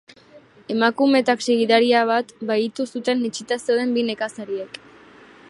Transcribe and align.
Emakume 0.75 1.21
taxi-gidaria 1.27 2.01
bat 2.13 2.33
bahitu 2.53 2.87
zuten 2.97 3.23
etsita 3.31 3.61
zeuden 3.67 3.95
bi 3.99 4.07
nekazariek. 4.11 4.83